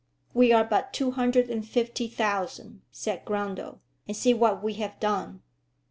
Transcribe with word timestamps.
"We 0.33 0.51
are 0.51 0.63
but 0.63 0.93
two 0.93 1.11
hundred 1.11 1.47
and 1.51 1.63
fifty 1.63 2.07
thousand," 2.07 2.81
said 2.91 3.23
Grundle, 3.23 3.81
"and 4.07 4.17
see 4.17 4.33
what 4.33 4.63
we 4.63 4.73
have 4.81 4.99
done." 4.99 5.43